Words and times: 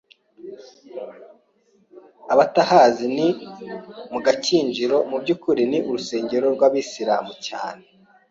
abatahazi 2.33 3.05
ni 3.15 3.27
mu 4.11 4.19
Gakinjiro, 4.25 4.97
muby’ukuri 5.11 5.63
ni 5.71 5.79
urusengero 5.89 6.45
rw’ 6.55 6.61
abasilimu 6.67 7.33
cyane, 7.47 7.83